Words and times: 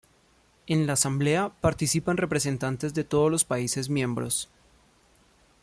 En 0.65 0.87
la 0.87 0.93
Asamblea 0.93 1.49
participan 1.61 2.17
representantes 2.17 2.95
de 2.95 3.03
todos 3.03 3.29
los 3.29 3.45
países 3.45 3.87
miembros. 3.87 4.49